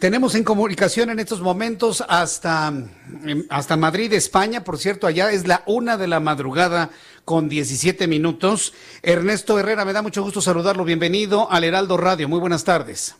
Tenemos 0.00 0.36
en 0.36 0.44
comunicación 0.44 1.10
en 1.10 1.18
estos 1.18 1.40
momentos 1.40 2.04
hasta, 2.08 2.68
em, 2.68 3.44
hasta 3.50 3.76
Madrid, 3.76 4.12
España. 4.12 4.62
Por 4.62 4.78
cierto, 4.78 5.08
allá 5.08 5.32
es 5.32 5.48
la 5.48 5.62
una 5.66 5.96
de 5.96 6.06
la 6.06 6.20
madrugada 6.20 6.90
con 7.24 7.48
17 7.48 8.06
minutos. 8.06 8.74
Ernesto 9.02 9.58
Herrera, 9.58 9.84
me 9.84 9.92
da 9.92 10.02
mucho 10.02 10.22
gusto 10.22 10.40
saludarlo. 10.40 10.84
Bienvenido 10.84 11.50
al 11.50 11.64
Heraldo 11.64 11.96
Radio. 11.96 12.28
Muy 12.28 12.38
buenas 12.38 12.64
tardes. 12.64 13.18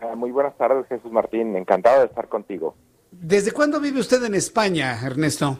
Ah, 0.00 0.16
muy 0.16 0.32
buenas 0.32 0.56
tardes, 0.56 0.86
Jesús 0.88 1.12
Martín. 1.12 1.56
Encantado 1.56 2.00
de 2.00 2.06
estar 2.06 2.28
contigo. 2.28 2.74
¿Desde 3.12 3.52
cuándo 3.52 3.78
vive 3.78 4.00
usted 4.00 4.24
en 4.24 4.34
España, 4.34 4.98
Ernesto? 5.04 5.58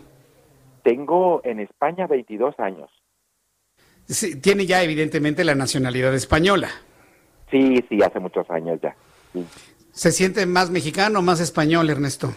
Tengo 0.82 1.42
en 1.44 1.60
España 1.60 2.08
22 2.08 2.58
años. 2.58 2.90
Sí, 4.06 4.40
tiene 4.40 4.66
ya 4.66 4.82
evidentemente 4.82 5.44
la 5.44 5.54
nacionalidad 5.54 6.12
española. 6.14 6.70
Sí, 7.52 7.84
sí, 7.88 8.02
hace 8.02 8.18
muchos 8.18 8.50
años 8.50 8.80
ya. 8.82 8.96
Sí. 9.32 9.46
¿Se 9.96 10.12
siente 10.12 10.44
más 10.44 10.70
mexicano 10.70 11.20
o 11.20 11.22
más 11.22 11.40
español, 11.40 11.88
Ernesto? 11.88 12.28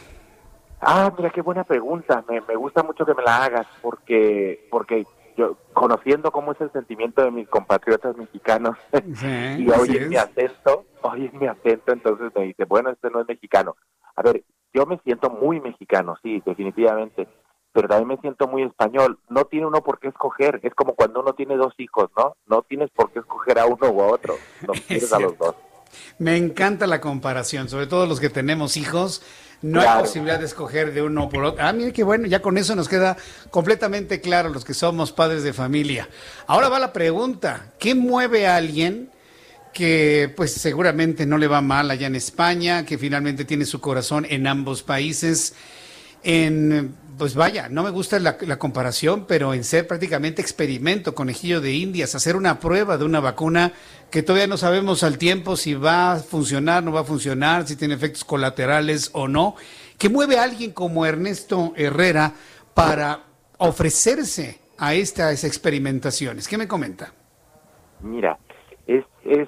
Ah, 0.80 1.12
mira, 1.18 1.30
qué 1.30 1.42
buena 1.42 1.66
pregunta. 1.66 2.24
Me, 2.30 2.40
me 2.40 2.56
gusta 2.56 2.84
mucho 2.84 3.06
que 3.06 3.14
me 3.14 3.22
la 3.22 3.44
hagas 3.44 3.68
porque, 3.82 4.66
porque 4.72 5.06
yo, 5.36 5.58
conociendo 5.74 6.32
cómo 6.32 6.54
es 6.54 6.62
el 6.62 6.72
sentimiento 6.72 7.22
de 7.22 7.32
mis 7.32 7.50
compatriotas 7.50 8.16
mexicanos 8.16 8.78
Sí, 9.14 9.28
y 9.58 9.70
oyes 9.72 10.08
mi 10.08 10.16
acento, 10.16 10.86
oyes 11.02 11.34
mi 11.34 11.48
acento, 11.48 11.92
entonces 11.92 12.32
me 12.34 12.44
dice, 12.44 12.64
bueno, 12.64 12.92
este 12.92 13.10
no 13.10 13.20
es 13.20 13.28
mexicano. 13.28 13.76
A 14.16 14.22
ver, 14.22 14.46
yo 14.74 14.86
me 14.86 14.98
siento 15.00 15.30
muy 15.30 15.60
mexicano, 15.60 16.16
sí, 16.24 16.42
definitivamente, 16.46 17.28
pero 17.74 17.90
también 17.90 18.08
me 18.08 18.22
siento 18.22 18.48
muy 18.48 18.64
español. 18.64 19.20
No 19.28 19.44
tiene 19.44 19.66
uno 19.66 19.82
por 19.82 20.00
qué 20.00 20.08
escoger, 20.08 20.62
es 20.64 20.74
como 20.76 20.96
cuando 20.96 21.20
uno 21.20 21.34
tiene 21.34 21.58
dos 21.58 21.74
hijos, 21.78 22.10
¿no? 22.16 22.38
No 22.48 22.62
tienes 22.62 22.90
por 22.92 23.12
qué 23.12 23.20
escoger 23.20 23.60
a 23.60 23.66
uno 23.66 23.88
o 23.90 24.04
a 24.04 24.08
otro, 24.08 24.36
los 24.66 24.80
quieres 24.88 25.12
a 25.12 25.20
los 25.20 25.38
dos. 25.38 25.56
Me 26.18 26.38
encanta 26.38 26.88
la 26.88 27.02
comparación, 27.02 27.70
sobre 27.70 27.88
todo 27.88 28.06
los 28.06 28.20
que 28.20 28.30
tenemos 28.30 28.78
hijos. 28.78 29.22
No 29.62 29.82
hay 29.82 30.00
posibilidad 30.00 30.40
de 30.40 30.46
escoger 30.46 30.94
de 30.94 31.02
uno 31.02 31.28
por 31.28 31.44
otro. 31.44 31.66
Ah, 31.66 31.74
mire 31.74 31.92
qué 31.92 32.04
bueno, 32.04 32.28
ya 32.28 32.42
con 32.42 32.58
eso 32.58 32.76
nos 32.76 32.88
queda 32.88 33.18
completamente 33.50 34.22
claro 34.22 34.50
los 34.50 34.64
que 34.64 34.74
somos 34.74 35.12
padres 35.12 35.44
de 35.44 35.52
familia. 35.52 36.08
Ahora 36.48 36.70
va 36.70 36.80
la 36.80 36.94
pregunta, 36.94 37.74
¿qué 37.78 37.94
mueve 37.94 38.48
a 38.48 38.56
alguien 38.56 39.12
que 39.74 40.34
pues 40.36 40.54
seguramente 40.54 41.26
no 41.26 41.38
le 41.38 41.48
va 41.48 41.62
mal 41.62 41.92
allá 41.92 42.08
en 42.08 42.16
España, 42.16 42.86
que 42.86 42.98
finalmente 42.98 43.46
tiene 43.46 43.66
su 43.66 43.80
corazón 43.82 44.26
en 44.30 44.48
ambos 44.48 44.82
países, 44.82 45.54
en, 46.24 46.96
pues 47.20 47.36
vaya, 47.36 47.70
no 47.70 47.84
me 47.84 47.92
gusta 47.92 48.18
la, 48.18 48.38
comparación, 48.58 49.26
pero 49.28 49.54
en 49.54 49.64
ser 49.64 49.86
prácticamente 49.86 50.42
experimento, 50.42 51.14
conejillo 51.14 51.62
de 51.62 51.74
indias, 51.74 52.16
hacer 52.16 52.36
una 52.36 52.60
prueba 52.60 52.98
de 52.98 53.06
una 53.06 53.20
vacuna 53.20 53.74
que 54.10 54.24
todavía 54.24 54.48
no 54.48 54.58
sabemos 54.58 55.04
al 55.04 55.20
tiempo 55.20 55.56
si 55.56 55.76
va 55.76 56.14
a 56.14 56.18
funcionar, 56.18 56.82
no 56.82 56.92
va 56.92 57.02
a 57.02 57.04
funcionar, 57.04 57.68
si 57.68 57.76
tiene 57.76 57.94
efectos 57.94 58.26
colaterales 58.26 59.12
o 59.14 59.28
no, 59.28 59.56
que 60.00 60.10
mueve 60.10 60.40
a 60.40 60.44
alguien 60.44 60.72
como 60.72 61.06
Ernesto 61.06 61.74
Herrera 61.76 62.34
para 62.74 63.26
ofrecerse 63.58 64.60
a 64.80 64.96
estas 64.96 65.44
experimentaciones. 65.44 66.48
¿Qué 66.48 66.58
me 66.58 66.68
comenta? 66.68 67.14
Mira, 68.02 68.40
es, 68.88 69.04
es 69.26 69.48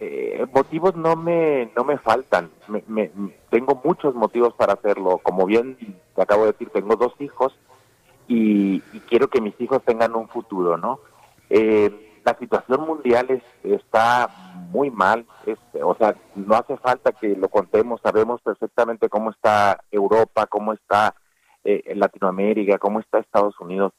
eh, 0.00 0.46
motivos 0.52 0.94
no 0.96 1.16
me 1.16 1.70
no 1.76 1.84
me 1.84 1.98
faltan. 1.98 2.50
Me, 2.68 2.82
me- 2.88 3.10
tengo 3.50 3.80
muchos 3.84 4.14
motivos 4.14 4.52
para 4.54 4.74
hacerlo. 4.74 5.18
Como 5.22 5.46
bien 5.46 5.76
te 6.18 6.22
acabo 6.24 6.46
de 6.46 6.52
decir, 6.52 6.68
tengo 6.70 6.96
dos 6.96 7.12
hijos 7.20 7.56
y, 8.26 8.80
quiero 9.08 9.28
que 9.28 9.40
mis 9.40 9.58
hijos 9.60 9.80
tengan 9.84 10.16
un 10.16 10.28
futuro, 10.28 10.76
¿no? 10.76 10.98
Eh, 11.48 12.20
la 12.24 12.36
situación 12.36 12.80
mundial 12.80 13.30
es, 13.30 13.42
está 13.62 14.28
muy 14.70 14.90
mal. 14.90 15.24
Es- 15.46 15.58
o 15.80 15.94
sea, 15.94 16.16
no 16.34 16.56
hace 16.56 16.76
falta 16.78 17.12
que 17.12 17.36
lo 17.36 17.48
contemos. 17.48 18.00
Sabemos 18.02 18.42
perfectamente 18.42 19.08
cómo 19.08 19.30
está 19.30 19.80
Europa, 19.92 20.46
cómo 20.46 20.72
está 20.72 21.14
eh, 21.62 21.94
Latinoamérica, 21.94 22.78
cómo 22.78 22.98
está 22.98 23.20
Estados 23.20 23.58
Unidos. 23.60 23.92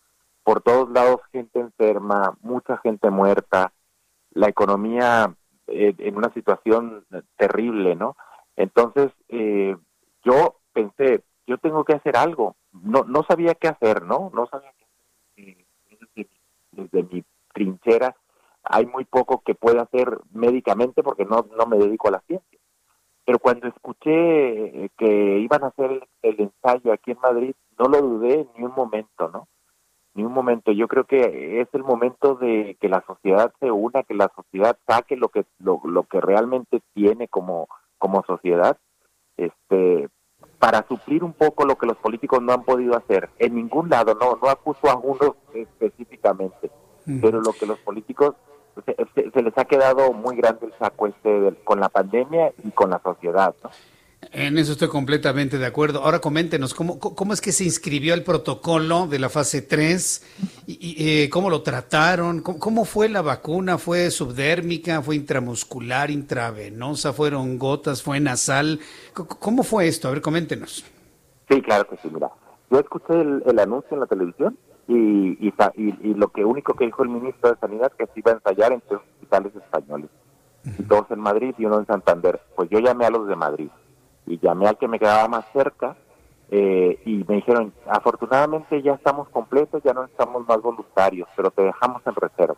Por 0.43 0.61
todos 0.61 0.89
lados, 0.89 1.21
gente 1.31 1.59
enferma, 1.61 2.37
mucha 2.41 2.77
gente 2.79 3.09
muerta 3.09 3.71
la 4.31 4.49
economía 4.49 5.33
eh, 5.67 5.95
en 5.97 6.17
una 6.17 6.33
situación 6.33 7.05
terrible, 7.37 7.95
¿no? 7.95 8.17
Entonces, 8.57 9.11
yo 10.23 10.58
hacer 11.93 12.17
algo. 12.17 12.55
No, 12.71 13.03
no 13.03 13.23
sabía 13.23 13.55
qué 13.55 13.67
hacer, 13.67 14.03
¿no? 14.03 14.31
No 14.33 14.47
sabía 14.47 14.71
qué 14.77 14.85
hacer. 14.85 15.65
Desde, 16.15 16.29
desde 16.71 17.03
mi 17.03 17.23
trinchera 17.53 18.15
hay 18.63 18.85
muy 18.85 19.05
poco 19.05 19.41
que 19.41 19.55
pueda 19.55 19.83
hacer 19.83 20.19
médicamente 20.31 21.01
porque 21.01 21.25
no, 21.25 21.47
no 21.57 21.65
me 21.65 21.77
dedico 21.77 22.07
a 22.07 22.11
la 22.11 22.23
ciencia. 22.27 22.59
Pero 23.25 23.39
cuando 23.39 23.67
escuché 23.67 24.85
eh, 24.85 24.89
que 24.97 25.39
iban 25.39 25.63
a 25.63 25.67
hacer 25.67 25.91
el, 25.91 26.03
el 26.21 26.39
ensayo 26.41 26.91
aquí 26.91 27.11
en 27.11 27.19
Madrid, 27.19 27.55
no 27.77 27.85
lo 27.85 28.01
dudé 28.01 28.47
ni 28.57 28.63
un 28.63 28.73
momento, 28.73 29.29
¿no? 29.29 29.47
ni 30.13 30.23
un 30.23 30.33
momento. 30.33 30.71
Yo 30.71 30.87
creo 30.87 31.05
que 31.05 31.61
es 31.61 31.67
el 31.73 31.83
momento 31.83 32.35
de 32.35 32.77
que 32.79 32.89
la 32.89 33.03
sociedad 33.05 33.53
se 33.59 33.71
una, 33.71 34.03
que 34.03 34.13
la 34.13 34.31
sociedad 34.35 34.77
saque 34.87 35.15
lo 35.15 35.29
que 35.29 35.45
lo, 35.59 35.81
lo 35.85 36.03
que 36.03 36.19
realmente 36.19 36.81
tiene 36.93 37.27
como 37.27 37.67
como 37.97 38.23
sociedad, 38.23 38.77
este, 39.37 40.09
para 40.59 40.85
suplir 40.87 41.23
un 41.23 41.31
poco 41.33 41.65
lo 41.65 41.77
que 41.77 41.85
los 41.87 41.97
políticos 41.97 42.41
no 42.41 42.51
han 42.53 42.63
podido 42.63 42.95
hacer. 42.97 43.29
En 43.39 43.55
ningún 43.55 43.89
lado, 43.89 44.13
no, 44.15 44.37
no 44.41 44.49
acuso 44.49 44.89
a 44.89 44.95
uno 44.97 45.35
específicamente, 45.53 46.69
pero 47.21 47.41
lo 47.41 47.53
que 47.53 47.65
los 47.65 47.79
políticos 47.79 48.35
se, 48.85 48.95
se- 49.15 49.31
se 49.31 49.41
les 49.41 49.57
ha 49.57 49.65
quedado 49.65 50.13
muy 50.13 50.35
grande 50.35 50.65
el 50.67 50.73
saco 50.77 51.07
este 51.07 51.53
con 51.63 51.79
la 51.79 51.89
pandemia 51.89 52.53
y 52.63 52.71
con 52.71 52.89
la 52.91 52.99
sociedad, 52.99 53.55
¿no? 53.63 53.69
En 54.31 54.59
eso 54.59 54.73
estoy 54.73 54.89
completamente 54.89 55.57
de 55.57 55.65
acuerdo. 55.65 56.03
Ahora 56.03 56.19
coméntenos, 56.19 56.75
¿cómo, 56.75 56.99
cómo 56.99 57.33
es 57.33 57.41
que 57.41 57.51
se 57.51 57.63
inscribió 57.63 58.13
el 58.13 58.23
protocolo 58.23 59.07
de 59.07 59.17
la 59.17 59.27
fase 59.27 59.63
3? 59.63 60.23
¿Y, 60.67 60.73
y, 60.79 61.23
eh, 61.23 61.29
¿Cómo 61.31 61.49
lo 61.49 61.63
trataron? 61.63 62.41
¿Cómo, 62.41 62.59
cómo 62.59 62.85
fue 62.85 63.09
la 63.09 63.23
vacuna? 63.23 63.79
¿Fue 63.79 64.11
subdérmica? 64.11 65.01
¿Fue 65.01 65.15
intramuscular? 65.15 66.11
¿Intravenosa? 66.11 67.11
¿Fueron 67.11 67.57
gotas? 67.57 68.03
¿Fue 68.03 68.19
nasal? 68.19 68.79
¿Cómo 69.13 69.63
fue 69.63 69.87
esto? 69.87 70.07
A 70.07 70.11
ver, 70.11 70.21
coméntenos. 70.21 70.85
Sí, 71.49 71.61
claro 71.63 71.87
que 71.89 71.97
sí, 71.97 72.09
mira. 72.13 72.29
Yo 72.69 72.79
escuché 72.79 73.19
el, 73.19 73.41
el 73.47 73.57
anuncio 73.57 73.89
en 73.93 73.99
la 74.01 74.05
televisión 74.05 74.55
y, 74.87 75.37
y, 75.39 76.13
lo 76.13 76.27
que 76.27 76.45
único 76.45 76.75
que 76.75 76.85
dijo 76.85 77.01
el 77.01 77.09
ministro 77.09 77.49
de 77.49 77.57
Sanidad 77.59 77.91
que 77.97 78.05
se 78.05 78.19
iba 78.19 78.31
a 78.31 78.35
ensayar 78.35 78.73
en 78.73 78.81
tres 78.87 78.99
hospitales 78.99 79.55
españoles. 79.55 80.09
Dos 80.87 81.05
en 81.09 81.19
Madrid 81.19 81.55
y 81.57 81.65
uno 81.65 81.79
en 81.79 81.87
Santander. 81.87 82.39
Pues 82.55 82.69
yo 82.69 82.77
llamé 82.77 83.05
a 83.05 83.09
los 83.09 83.27
de 83.27 83.35
Madrid 83.35 83.69
y 84.29 84.39
llamé 84.39 84.67
al 84.67 84.77
que 84.77 84.87
me 84.87 84.99
quedaba 84.99 85.27
más 85.27 85.45
cerca 85.51 85.97
eh, 86.51 87.01
y 87.05 87.25
me 87.27 87.35
dijeron, 87.35 87.73
afortunadamente 87.87 88.81
ya 88.81 88.93
estamos 88.93 89.27
completos, 89.29 89.81
ya 89.83 89.93
no 89.93 90.03
necesitamos 90.03 90.47
más 90.47 90.61
voluntarios, 90.61 91.27
pero 91.35 91.51
te 91.51 91.63
dejamos 91.63 92.01
en 92.05 92.15
reserva. 92.15 92.55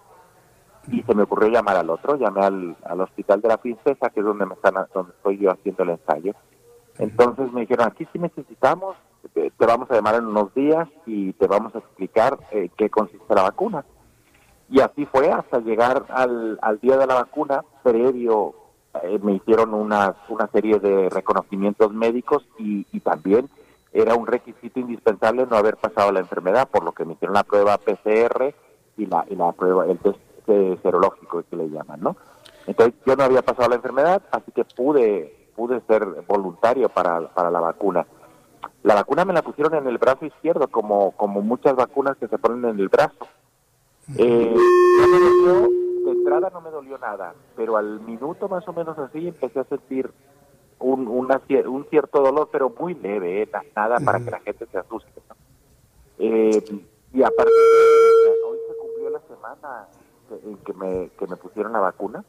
Y 0.92 1.02
se 1.04 1.16
me 1.16 1.24
ocurrió 1.24 1.50
llamar 1.50 1.78
al 1.78 1.90
otro, 1.90 2.18
llamé 2.18 2.42
al, 2.42 2.76
al 2.84 3.02
Hospital 3.02 3.42
de 3.42 3.48
la 3.48 3.58
Princesa, 3.58 4.10
que 4.10 4.20
es 4.20 4.26
donde, 4.26 4.46
me 4.46 4.56
están, 4.56 4.74
donde 4.94 5.14
estoy 5.14 5.38
yo 5.38 5.52
haciendo 5.52 5.84
el 5.84 5.92
ensayo. 5.92 6.34
Entonces 6.98 7.52
me 7.54 7.62
dijeron, 7.62 7.88
aquí 7.88 8.06
sí 8.12 8.20
necesitamos, 8.20 8.98
te, 9.34 9.52
te 9.52 9.66
vamos 9.66 9.90
a 9.92 9.96
llamar 9.96 10.16
en 10.16 10.26
unos 10.26 10.54
días 10.54 10.90
y 11.06 11.32
te 11.34 11.48
vamos 11.48 11.74
a 11.76 11.80
explicar 11.80 12.38
eh, 12.52 12.70
qué 12.76 12.90
consiste 12.90 13.34
la 13.34 13.44
vacuna. 13.44 13.86
Y 14.70 14.82
así 14.82 15.06
fue 15.06 15.30
hasta 15.30 15.60
llegar 15.60 16.06
al, 16.10 16.60
al 16.62 16.80
día 16.80 16.98
de 16.98 17.08
la 17.08 17.16
vacuna, 17.16 17.64
previo 17.84 18.56
eh, 19.04 19.20
me 19.22 19.34
hicieron 19.34 19.74
una, 19.74 20.16
una 20.30 20.48
serie 20.48 20.80
de 20.80 21.10
reconocimientos 21.10 21.94
médicos 21.94 22.46
y, 22.58 22.86
y 22.92 23.00
también 23.00 23.50
era 23.94 24.16
un 24.16 24.28
requisito 24.28 24.80
indispensable 24.80 25.46
no 25.50 25.58
haber 25.58 25.78
pasado 25.78 26.12
la 26.12 26.20
enfermedad, 26.20 26.70
por 26.70 26.84
lo 26.84 26.94
que 26.94 27.06
me 27.06 27.14
hicieron 27.14 27.36
la 27.36 27.44
prueba 27.44 27.78
PCR 27.78 28.54
y 28.98 29.06
la, 29.06 29.26
y 29.30 29.36
la 29.36 29.52
prueba, 29.52 29.86
el 29.86 30.00
test 30.00 30.20
serológico 30.82 31.44
que 31.50 31.56
le 31.56 31.70
llaman, 31.70 32.02
¿no? 32.02 32.18
Entonces 32.68 32.94
yo 33.06 33.16
no 33.16 33.24
había 33.24 33.42
pasado 33.42 33.70
la 33.70 33.76
enfermedad, 33.76 34.22
así 34.32 34.52
que 34.52 34.64
pude 34.66 35.42
pude 35.56 35.82
ser 35.82 36.04
voluntario 36.28 36.90
para, 36.90 37.28
para 37.34 37.52
la 37.52 37.60
vacuna. 37.60 38.06
La 38.84 38.96
vacuna 38.96 39.26
me 39.26 39.34
la 39.34 39.42
pusieron 39.42 39.76
en 39.76 39.88
el 39.88 39.98
brazo 39.98 40.26
izquierdo, 40.26 40.68
como, 40.68 41.12
como 41.12 41.42
muchas 41.42 41.76
vacunas 41.76 42.18
que 42.18 42.28
se 42.28 42.38
ponen 42.38 42.66
en 42.66 42.80
el 42.80 42.90
brazo. 42.90 43.28
Eh, 44.18 44.56
entrada 46.36 46.50
no 46.54 46.62
me 46.62 46.72
dolió 46.72 46.98
nada, 46.98 47.34
pero 47.56 47.78
al 47.78 48.00
minuto 48.02 48.48
más 48.50 48.68
o 48.68 48.74
menos 48.74 48.98
así 48.98 49.28
empecé 49.28 49.60
a 49.60 49.64
sentir 49.66 50.12
un, 50.80 51.08
una 51.08 51.42
un 51.68 51.86
cierto 51.90 52.22
dolor, 52.22 52.50
pero 52.52 52.70
muy 52.80 52.94
leve, 52.96 53.44
eh, 53.44 53.50
na- 53.52 53.64
nada 53.76 54.00
para 54.00 54.20
que 54.20 54.32
la 54.32 54.40
gente 54.40 54.66
se 54.66 54.78
asuste. 54.78 55.22
¿no? 55.30 55.36
Eh, 56.18 56.64
y 57.14 57.24
aparte, 57.24 57.52
hoy 58.48 58.58
se 58.68 58.76
cumplió 58.78 59.10
la 59.10 59.20
semana 59.28 59.88
en 60.44 60.58
que 60.60 60.74
me, 60.74 61.10
que 61.18 61.28
me 61.28 61.38
pusieron 61.38 61.74
la 61.74 61.80
vacuna 61.80 62.24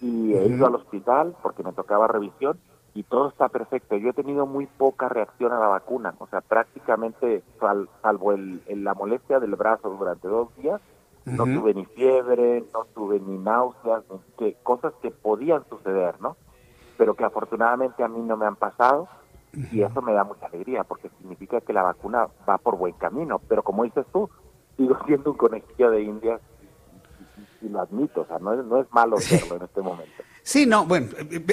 y 0.00 0.34
he 0.34 0.46
ido 0.46 0.66
al 0.66 0.74
hospital 0.76 1.34
porque 1.42 1.62
me 1.62 1.72
tocaba 1.72 2.06
revisión 2.06 2.60
y 2.94 3.02
todo 3.04 3.28
está 3.28 3.48
perfecto. 3.48 3.96
Yo 3.96 4.10
he 4.10 4.14
tenido 4.14 4.46
muy 4.46 4.66
poca 4.66 5.08
reacción 5.08 5.52
a 5.52 5.58
la 5.58 5.66
vacuna, 5.66 6.14
o 6.18 6.26
sea, 6.28 6.40
prácticamente 6.42 7.42
salvo 8.02 8.32
el, 8.32 8.62
la 8.66 8.94
molestia 8.94 9.40
del 9.40 9.56
brazo 9.56 9.90
durante 9.90 10.28
dos 10.28 10.54
días, 10.56 10.80
no 11.24 11.44
tuve 11.44 11.74
ni 11.74 11.84
fiebre, 11.86 12.64
no 12.72 12.84
tuve 12.94 13.18
ni 13.20 13.38
náuseas, 13.38 14.04
que, 14.38 14.54
cosas 14.62 14.92
que 15.00 15.10
podían 15.10 15.64
suceder, 15.68 16.20
¿no? 16.20 16.36
Pero 16.98 17.14
que 17.14 17.24
afortunadamente 17.24 18.04
a 18.04 18.08
mí 18.08 18.20
no 18.20 18.36
me 18.36 18.46
han 18.46 18.56
pasado 18.56 19.08
y 19.72 19.82
eso 19.82 20.02
me 20.02 20.12
da 20.12 20.24
mucha 20.24 20.46
alegría 20.46 20.84
porque 20.84 21.08
significa 21.18 21.60
que 21.60 21.72
la 21.72 21.82
vacuna 21.82 22.28
va 22.48 22.58
por 22.58 22.76
buen 22.76 22.94
camino. 22.94 23.40
Pero 23.48 23.62
como 23.62 23.84
dices 23.84 24.06
tú, 24.12 24.28
sigo 24.76 24.96
siendo 25.06 25.30
un 25.30 25.36
conejillo 25.36 25.90
de 25.90 26.02
indias 26.02 26.40
y, 27.62 27.68
lo 27.68 27.80
admito, 27.80 28.22
o 28.22 28.26
sea, 28.26 28.38
no 28.38 28.52
es, 28.52 28.64
no 28.64 28.78
es 28.78 28.92
malo 28.92 29.16
serlo 29.20 29.56
en 29.56 29.62
este 29.62 29.80
momento. 29.80 30.22
Sí, 30.46 30.66
no, 30.66 30.84
bueno, 30.84 31.08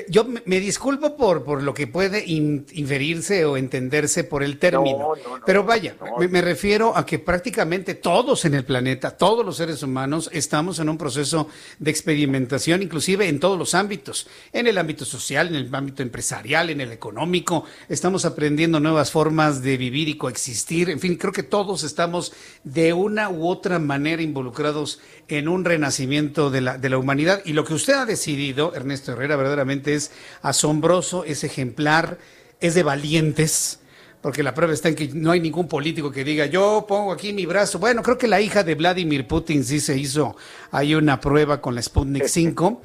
yo 0.10 0.26
me 0.26 0.60
disculpo 0.60 1.16
por, 1.16 1.46
por 1.46 1.64
lo 1.64 1.74
que 1.74 1.88
puede 1.88 2.26
inferirse 2.28 3.46
o 3.46 3.56
entenderse 3.56 4.26
por 4.26 4.44
el 4.44 4.60
término, 4.60 5.14
pero 5.46 5.64
vaya, 5.64 5.96
me, 6.30 6.42
refiero 6.42 6.98
a 6.98 7.06
que 7.06 7.18
prácticamente 7.18 7.96
todos 7.96 8.44
en 8.44 8.54
el 8.54 8.66
planeta, 8.66 9.12
todos 9.12 9.46
los 9.46 9.56
seres 9.56 9.82
humanos, 9.82 10.30
estamos 10.34 10.80
en 10.80 10.90
un 10.90 10.98
proceso 10.98 11.48
de 11.80 11.90
experimentación, 11.90 12.84
inclusive 12.84 13.30
en 13.30 13.40
todos 13.40 13.58
los 13.58 13.76
ámbitos, 13.76 14.28
en 14.52 14.68
el 14.68 14.78
ámbito 14.78 15.06
social, 15.06 15.48
en 15.48 15.56
el 15.56 15.74
ámbito 15.74 16.04
empresarial, 16.04 16.70
en 16.70 16.82
el 16.82 16.92
económico, 16.92 17.64
estamos 17.88 18.26
aprendiendo 18.26 18.82
nuevas 18.82 19.10
formas 19.10 19.64
de 19.64 19.78
vivir 19.78 20.10
y 20.10 20.18
coexistir, 20.18 20.90
en 20.90 21.00
fin, 21.00 21.16
creo 21.16 21.32
que 21.32 21.44
todos 21.44 21.86
estamos 21.86 22.34
de 22.66 22.92
una 22.92 23.30
u 23.30 23.48
otra 23.48 23.80
manera 23.80 24.22
involucrados 24.22 25.00
en 25.30 25.48
un 25.48 25.64
renacimiento 25.64 26.52
de 26.52 26.60
la, 26.60 26.78
de 26.78 26.90
la 26.90 26.98
humanidad 26.98 27.42
y 27.46 27.54
lo 27.54 27.64
que 27.64 27.74
usted 27.74 27.94
ha 27.94 28.06
decidido, 28.06 28.74
Ernesto 28.81 29.13
Herrera 29.13 29.36
verdaderamente 29.36 29.95
es 29.95 30.12
asombroso, 30.42 31.24
es 31.24 31.44
ejemplar, 31.44 32.18
es 32.60 32.75
de 32.75 32.83
valientes, 32.83 33.80
porque 34.22 34.44
la 34.44 34.54
prueba 34.54 34.74
está 34.74 34.89
en 34.89 34.95
que 34.95 35.07
no 35.07 35.31
hay 35.31 35.39
ningún 35.39 35.68
político 35.68 36.12
que 36.12 36.24
diga, 36.24 36.45
yo 36.45 36.86
pongo 36.88 37.12
aquí 37.12 37.33
mi 37.33 37.45
brazo. 37.45 37.80
Bueno, 37.80 38.04
creo 38.04 38.18
que 38.18 38.28
la 38.28 38.39
hija 38.39 38.63
de 38.63 38.75
Vladimir 38.75 39.28
Putin 39.28 39.63
sí 39.63 39.80
se 39.80 39.98
hizo, 39.98 40.36
hay 40.72 40.94
una 40.94 41.19
prueba 41.19 41.60
con 41.62 41.74
la 41.74 41.81
Sputnik 41.81 42.28
5. 42.28 42.81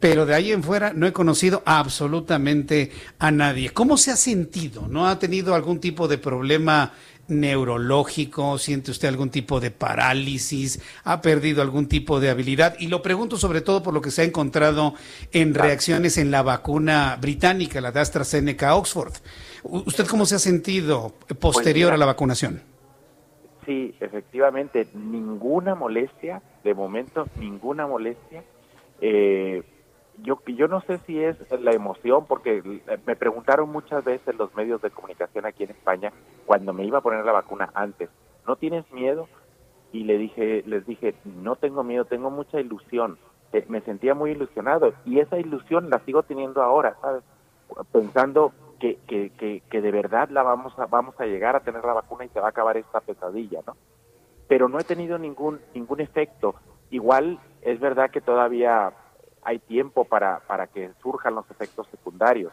pero 0.00 0.26
de 0.26 0.34
ahí 0.34 0.52
en 0.52 0.62
fuera 0.62 0.92
no 0.92 1.06
he 1.06 1.12
conocido 1.12 1.62
absolutamente 1.64 2.90
a 3.18 3.30
nadie. 3.30 3.70
¿Cómo 3.70 3.96
se 3.96 4.10
ha 4.10 4.16
sentido? 4.16 4.86
¿No 4.88 5.08
ha 5.08 5.18
tenido 5.18 5.54
algún 5.54 5.80
tipo 5.80 6.08
de 6.08 6.18
problema 6.18 6.92
neurológico? 7.28 8.58
¿Siente 8.58 8.90
usted 8.90 9.08
algún 9.08 9.30
tipo 9.30 9.60
de 9.60 9.70
parálisis? 9.70 10.80
¿Ha 11.04 11.20
perdido 11.20 11.62
algún 11.62 11.88
tipo 11.88 12.20
de 12.20 12.30
habilidad? 12.30 12.76
Y 12.78 12.88
lo 12.88 13.02
pregunto 13.02 13.36
sobre 13.36 13.60
todo 13.60 13.82
por 13.82 13.94
lo 13.94 14.00
que 14.00 14.10
se 14.10 14.22
ha 14.22 14.24
encontrado 14.24 14.94
en 15.32 15.54
reacciones 15.54 16.18
en 16.18 16.30
la 16.30 16.42
vacuna 16.42 17.16
británica, 17.20 17.80
la 17.80 17.92
de 17.92 18.00
AstraZeneca 18.00 18.74
Oxford. 18.74 19.12
¿Usted 19.62 20.06
cómo 20.06 20.26
se 20.26 20.36
ha 20.36 20.38
sentido 20.38 21.14
posterior 21.40 21.90
pues 21.90 21.94
a 21.94 21.98
la 21.98 22.06
vacunación? 22.06 22.62
Sí, 23.66 23.94
efectivamente, 24.00 24.88
ninguna 24.92 25.74
molestia, 25.74 26.42
de 26.62 26.74
momento 26.74 27.26
ninguna 27.38 27.86
molestia. 27.86 28.44
Eh, 29.00 29.62
yo, 30.22 30.40
yo 30.46 30.68
no 30.68 30.80
sé 30.82 30.98
si 31.06 31.22
es 31.22 31.36
la 31.60 31.72
emoción, 31.72 32.26
porque 32.26 32.62
me 33.06 33.16
preguntaron 33.16 33.70
muchas 33.70 34.04
veces 34.04 34.36
los 34.36 34.54
medios 34.54 34.80
de 34.82 34.90
comunicación 34.90 35.46
aquí 35.46 35.64
en 35.64 35.70
España 35.70 36.12
cuando 36.46 36.72
me 36.72 36.84
iba 36.84 36.98
a 36.98 37.02
poner 37.02 37.24
la 37.24 37.32
vacuna 37.32 37.70
antes, 37.74 38.10
¿no 38.46 38.56
tienes 38.56 38.90
miedo? 38.92 39.28
Y 39.92 40.04
le 40.04 40.18
dije, 40.18 40.62
les 40.66 40.86
dije, 40.86 41.14
no 41.24 41.56
tengo 41.56 41.84
miedo, 41.84 42.04
tengo 42.04 42.30
mucha 42.30 42.60
ilusión. 42.60 43.18
Eh, 43.52 43.64
me 43.68 43.80
sentía 43.82 44.14
muy 44.14 44.32
ilusionado 44.32 44.94
y 45.04 45.20
esa 45.20 45.38
ilusión 45.38 45.88
la 45.88 46.00
sigo 46.00 46.22
teniendo 46.24 46.62
ahora, 46.62 46.96
¿sabes? 47.00 47.22
Pensando 47.92 48.52
que, 48.80 48.98
que, 49.06 49.30
que, 49.30 49.62
que 49.70 49.80
de 49.80 49.92
verdad 49.92 50.28
la 50.30 50.42
vamos 50.42 50.76
a, 50.78 50.86
vamos 50.86 51.14
a 51.20 51.26
llegar 51.26 51.54
a 51.54 51.60
tener 51.60 51.84
la 51.84 51.92
vacuna 51.92 52.24
y 52.24 52.28
se 52.30 52.40
va 52.40 52.46
a 52.46 52.50
acabar 52.50 52.76
esta 52.76 53.00
pesadilla, 53.00 53.60
¿no? 53.66 53.76
Pero 54.48 54.68
no 54.68 54.78
he 54.78 54.84
tenido 54.84 55.18
ningún, 55.18 55.60
ningún 55.74 56.00
efecto. 56.00 56.56
Igual 56.90 57.38
es 57.62 57.80
verdad 57.80 58.10
que 58.10 58.20
todavía 58.20 58.92
hay 59.44 59.58
tiempo 59.58 60.04
para, 60.04 60.40
para 60.40 60.66
que 60.66 60.90
surjan 61.02 61.34
los 61.34 61.50
efectos 61.50 61.86
secundarios. 61.88 62.52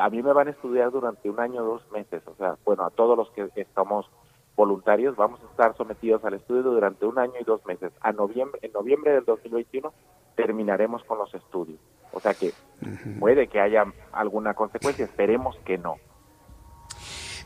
A 0.00 0.08
mí 0.08 0.22
me 0.22 0.32
van 0.32 0.48
a 0.48 0.52
estudiar 0.52 0.90
durante 0.90 1.28
un 1.28 1.40
año 1.40 1.62
o 1.62 1.66
dos 1.66 1.90
meses, 1.90 2.22
o 2.26 2.34
sea, 2.36 2.56
bueno, 2.64 2.84
a 2.84 2.90
todos 2.90 3.16
los 3.16 3.30
que 3.30 3.50
estamos 3.56 4.08
voluntarios 4.56 5.16
vamos 5.16 5.40
a 5.42 5.50
estar 5.50 5.76
sometidos 5.76 6.24
al 6.24 6.34
estudio 6.34 6.62
durante 6.62 7.06
un 7.06 7.18
año 7.18 7.34
y 7.40 7.44
dos 7.44 7.64
meses. 7.66 7.92
A 8.00 8.12
noviembre, 8.12 8.60
en 8.62 8.72
noviembre 8.72 9.12
del 9.12 9.24
2021 9.24 9.92
terminaremos 10.36 11.02
con 11.04 11.18
los 11.18 11.34
estudios. 11.34 11.80
O 12.12 12.20
sea 12.20 12.34
que 12.34 12.52
puede 13.18 13.48
que 13.48 13.60
haya 13.60 13.84
alguna 14.12 14.54
consecuencia, 14.54 15.04
esperemos 15.04 15.56
que 15.64 15.78
no. 15.78 15.96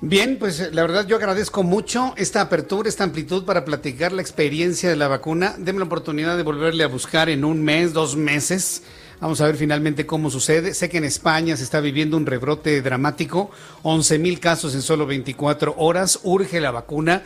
Bien, 0.01 0.37
pues 0.39 0.73
la 0.73 0.83
verdad 0.83 1.09
yo 1.09 1.17
agradezco 1.17 1.65
mucho 1.65 2.15
esta 2.17 2.41
apertura, 2.41 2.89
esta 2.89 3.03
amplitud 3.03 3.45
para 3.45 3.65
platicar 3.65 4.13
la 4.13 4.23
experiencia 4.23 4.89
de 4.89 4.95
la 4.95 5.09
vacuna. 5.09 5.57
Deme 5.59 5.81
la 5.81 5.87
oportunidad 5.87 6.37
de 6.37 6.45
volverle 6.45 6.85
a 6.85 6.87
buscar 6.87 7.29
en 7.29 7.45
un 7.45 7.65
mes, 7.65 7.93
dos 7.93 8.15
meses. 8.15 8.85
Vamos 9.21 9.41
a 9.41 9.47
ver 9.47 9.57
finalmente 9.57 10.07
cómo 10.07 10.31
sucede. 10.31 10.73
Sé 10.73 10.89
que 10.89 10.99
en 10.99 11.05
España 11.05 11.57
se 11.57 11.65
está 11.65 11.81
viviendo 11.81 12.17
un 12.17 12.27
rebrote 12.27 12.81
dramático, 12.81 13.51
11 13.83 14.21
mil 14.21 14.39
casos 14.39 14.73
en 14.77 14.83
solo 14.83 15.05
24 15.05 15.75
horas. 15.77 16.21
Urge 16.23 16.61
la 16.61 16.71
vacuna. 16.71 17.25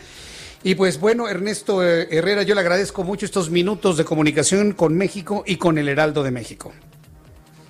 Y 0.62 0.74
pues 0.74 0.98
bueno, 0.98 1.28
Ernesto 1.28 1.86
eh, 1.86 2.08
Herrera, 2.10 2.42
yo 2.42 2.54
le 2.54 2.62
agradezco 2.62 3.04
mucho 3.04 3.26
estos 3.26 3.50
minutos 3.50 3.98
de 3.98 4.06
comunicación 4.06 4.72
con 4.72 4.96
México 4.96 5.44
y 5.46 5.56
con 5.56 5.76
el 5.76 5.90
Heraldo 5.90 6.22
de 6.22 6.30
México. 6.30 6.72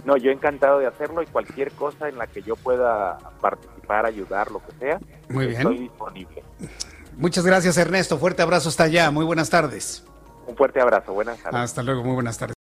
No, 0.04 0.16
yo 0.16 0.30
encantado 0.30 0.78
de 0.78 0.86
hacerlo 0.86 1.22
y 1.22 1.26
cualquier 1.26 1.70
cosa 1.72 2.08
en 2.08 2.18
la 2.18 2.26
que 2.26 2.42
yo 2.42 2.56
pueda 2.56 3.18
participar, 3.40 4.04
ayudar, 4.06 4.50
lo 4.50 4.60
que 4.64 4.72
sea, 4.78 4.98
Muy 5.28 5.46
bien. 5.46 5.60
estoy 5.60 5.78
disponible. 5.78 6.42
Muchas 7.16 7.44
gracias 7.46 7.76
Ernesto, 7.76 8.18
fuerte 8.18 8.42
abrazo 8.42 8.68
hasta 8.68 8.84
allá, 8.84 9.10
muy 9.10 9.24
buenas 9.24 9.50
tardes. 9.50 10.04
Un 10.46 10.56
fuerte 10.56 10.80
abrazo, 10.80 11.12
buenas 11.12 11.40
tardes. 11.40 11.60
Hasta 11.60 11.82
luego, 11.82 12.02
muy 12.02 12.14
buenas 12.14 12.36
tardes. 12.38 12.61